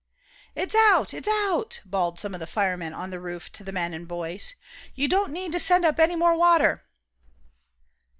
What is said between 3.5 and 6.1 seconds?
to the men and boys. "You don't need to send up